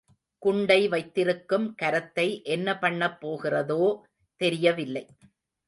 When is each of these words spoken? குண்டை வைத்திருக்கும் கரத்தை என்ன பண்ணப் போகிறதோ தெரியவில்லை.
குண்டை 0.37 0.87
வைத்திருக்கும் 0.87 1.75
கரத்தை 1.81 2.43
என்ன 2.43 2.77
பண்ணப் 2.79 3.19
போகிறதோ 3.21 3.83
தெரியவில்லை. 4.41 5.07